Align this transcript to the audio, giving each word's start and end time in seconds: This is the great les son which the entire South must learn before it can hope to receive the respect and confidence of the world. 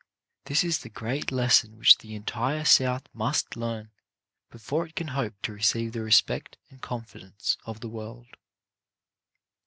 This 0.45 0.63
is 0.63 0.79
the 0.79 0.89
great 0.89 1.31
les 1.31 1.57
son 1.59 1.77
which 1.77 1.99
the 1.99 2.15
entire 2.15 2.65
South 2.65 3.03
must 3.13 3.55
learn 3.55 3.91
before 4.49 4.87
it 4.87 4.95
can 4.95 5.09
hope 5.09 5.39
to 5.43 5.53
receive 5.53 5.91
the 5.91 6.01
respect 6.01 6.57
and 6.71 6.81
confidence 6.81 7.55
of 7.65 7.81
the 7.81 7.87
world. 7.89 8.35